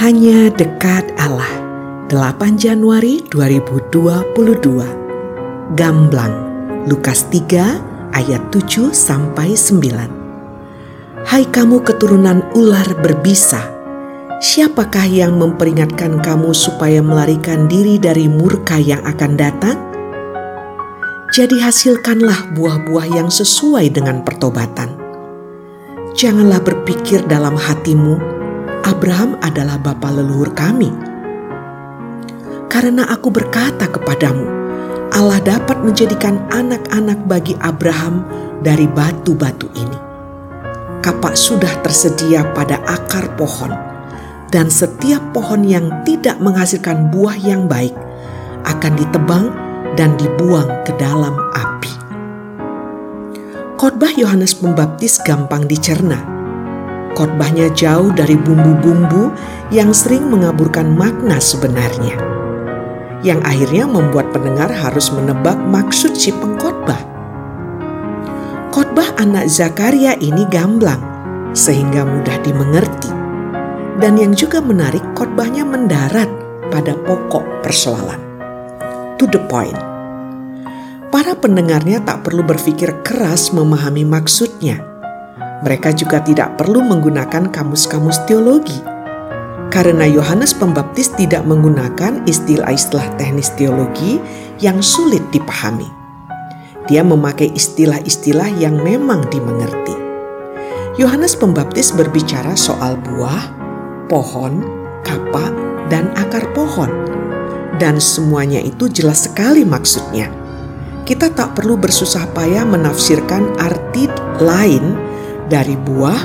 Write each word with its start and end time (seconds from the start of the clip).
Hanya 0.00 0.48
dekat 0.48 1.12
Allah. 1.20 1.60
8 2.08 2.56
Januari 2.56 3.20
2022. 3.28 5.76
Gamblang. 5.76 6.32
Lukas 6.88 7.28
3 7.28 8.16
ayat 8.16 8.48
7 8.48 8.96
sampai 8.96 9.52
9. 9.52 11.28
Hai 11.28 11.44
kamu 11.44 11.84
keturunan 11.84 12.40
ular 12.56 12.88
berbisa, 13.04 13.60
siapakah 14.40 15.04
yang 15.04 15.36
memperingatkan 15.36 16.16
kamu 16.24 16.56
supaya 16.56 17.04
melarikan 17.04 17.68
diri 17.68 18.00
dari 18.00 18.24
murka 18.24 18.80
yang 18.80 19.04
akan 19.04 19.36
datang? 19.36 19.76
Jadi 21.28 21.60
hasilkanlah 21.60 22.56
buah-buah 22.56 23.20
yang 23.20 23.28
sesuai 23.28 23.92
dengan 23.92 24.24
pertobatan. 24.24 24.96
Janganlah 26.16 26.64
berpikir 26.64 27.20
dalam 27.28 27.52
hatimu, 27.52 28.39
Abraham 28.84 29.36
adalah 29.44 29.76
bapa 29.76 30.08
leluhur 30.08 30.52
kami. 30.56 30.88
Karena 32.70 33.04
aku 33.10 33.28
berkata 33.28 33.90
kepadamu, 33.90 34.46
Allah 35.10 35.42
dapat 35.42 35.82
menjadikan 35.82 36.38
anak-anak 36.54 37.18
bagi 37.26 37.58
Abraham 37.60 38.24
dari 38.64 38.86
batu-batu 38.86 39.68
ini. 39.74 39.98
Kapak 41.00 41.34
sudah 41.34 41.80
tersedia 41.84 42.46
pada 42.56 42.80
akar 42.86 43.34
pohon, 43.36 43.72
dan 44.54 44.70
setiap 44.72 45.20
pohon 45.34 45.66
yang 45.66 45.90
tidak 46.08 46.38
menghasilkan 46.38 47.10
buah 47.12 47.36
yang 47.36 47.66
baik 47.66 47.92
akan 48.64 48.92
ditebang 48.96 49.44
dan 49.98 50.14
dibuang 50.16 50.68
ke 50.86 50.92
dalam 50.96 51.34
api. 51.56 51.92
Khotbah 53.80 54.12
Yohanes 54.12 54.52
Pembaptis 54.56 55.18
gampang 55.24 55.64
dicerna. 55.64 56.39
Khotbahnya 57.14 57.70
jauh 57.74 58.14
dari 58.14 58.38
bumbu-bumbu 58.38 59.34
yang 59.74 59.90
sering 59.90 60.30
mengaburkan 60.30 60.94
makna 60.94 61.42
sebenarnya. 61.42 62.14
Yang 63.20 63.40
akhirnya 63.44 63.84
membuat 63.84 64.32
pendengar 64.32 64.72
harus 64.72 65.12
menebak 65.12 65.58
maksud 65.58 66.16
si 66.16 66.32
pengkhotbah. 66.32 67.02
Khotbah 68.70 69.14
anak 69.18 69.50
Zakaria 69.50 70.14
ini 70.18 70.46
gamblang 70.48 71.02
sehingga 71.52 72.06
mudah 72.06 72.38
dimengerti. 72.42 73.10
Dan 74.00 74.16
yang 74.16 74.32
juga 74.32 74.64
menarik 74.64 75.04
khotbahnya 75.12 75.66
mendarat 75.66 76.30
pada 76.72 76.96
pokok 76.96 77.60
persoalan 77.60 78.30
to 79.20 79.28
the 79.28 79.40
point. 79.52 79.76
Para 81.12 81.36
pendengarnya 81.36 82.00
tak 82.00 82.24
perlu 82.24 82.40
berpikir 82.40 83.04
keras 83.04 83.52
memahami 83.52 84.08
maksudnya. 84.08 84.89
Mereka 85.60 85.92
juga 85.96 86.24
tidak 86.24 86.56
perlu 86.56 86.80
menggunakan 86.84 87.52
kamus-kamus 87.52 88.24
teologi. 88.24 88.80
Karena 89.70 90.02
Yohanes 90.08 90.50
Pembaptis 90.56 91.14
tidak 91.14 91.46
menggunakan 91.46 92.26
istilah-istilah 92.26 93.14
teknis 93.20 93.54
teologi 93.54 94.18
yang 94.58 94.82
sulit 94.82 95.22
dipahami. 95.30 95.86
Dia 96.90 97.06
memakai 97.06 97.54
istilah-istilah 97.54 98.50
yang 98.58 98.82
memang 98.82 99.30
dimengerti. 99.30 99.94
Yohanes 100.98 101.38
Pembaptis 101.38 101.94
berbicara 101.94 102.58
soal 102.58 102.98
buah, 102.98 103.46
pohon, 104.10 104.66
kapak, 105.06 105.54
dan 105.86 106.10
akar 106.18 106.50
pohon 106.50 107.10
dan 107.80 107.96
semuanya 107.96 108.60
itu 108.60 108.92
jelas 108.92 109.24
sekali 109.24 109.64
maksudnya. 109.64 110.28
Kita 111.08 111.32
tak 111.32 111.56
perlu 111.56 111.80
bersusah 111.80 112.28
payah 112.36 112.68
menafsirkan 112.68 113.56
arti 113.56 114.06
lain 114.38 114.99
dari 115.50 115.74
buah, 115.74 116.20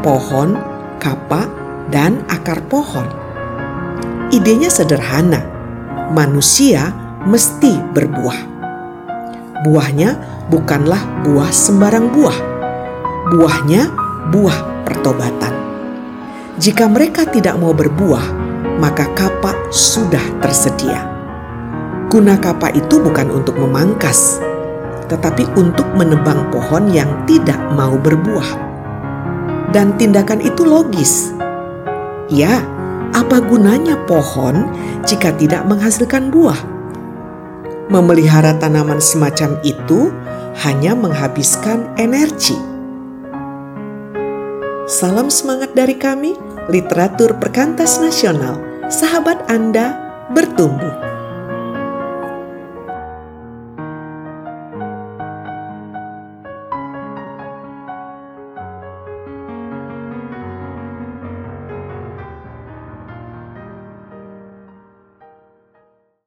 pohon, 0.00 0.56
kapak, 0.96 1.46
dan 1.92 2.24
akar 2.32 2.64
pohon. 2.72 3.04
Idenya 4.32 4.72
sederhana, 4.72 5.44
manusia 6.16 6.88
mesti 7.28 7.76
berbuah. 7.92 8.40
Buahnya 9.62 10.16
bukanlah 10.48 11.22
buah 11.22 11.52
sembarang 11.52 12.08
buah. 12.10 12.38
Buahnya 13.36 13.92
buah 14.32 14.88
pertobatan. 14.88 15.52
Jika 16.56 16.88
mereka 16.88 17.28
tidak 17.28 17.60
mau 17.60 17.76
berbuah, 17.76 18.26
maka 18.80 19.06
kapak 19.12 19.68
sudah 19.68 20.22
tersedia. 20.40 21.06
Guna 22.08 22.40
kapak 22.40 22.76
itu 22.76 23.00
bukan 23.00 23.28
untuk 23.32 23.56
memangkas, 23.56 24.40
tetapi 25.12 25.44
untuk 25.60 25.84
menebang 25.92 26.48
pohon 26.48 26.88
yang 26.88 27.28
tidak 27.28 27.60
mau 27.76 28.00
berbuah. 28.00 28.72
Dan 29.76 29.92
tindakan 30.00 30.40
itu 30.40 30.64
logis. 30.64 31.36
Ya, 32.32 32.64
apa 33.12 33.44
gunanya 33.44 34.00
pohon 34.08 34.72
jika 35.04 35.36
tidak 35.36 35.68
menghasilkan 35.68 36.32
buah? 36.32 36.56
Memelihara 37.92 38.56
tanaman 38.56 39.04
semacam 39.04 39.60
itu 39.60 40.08
hanya 40.64 40.96
menghabiskan 40.96 41.92
energi. 42.00 42.56
Salam 44.88 45.28
semangat 45.28 45.76
dari 45.76 45.96
kami 45.96 46.32
literatur 46.72 47.36
perkantas 47.36 48.00
nasional, 48.00 48.56
sahabat 48.88 49.44
Anda 49.52 49.92
bertumbuh. 50.32 51.11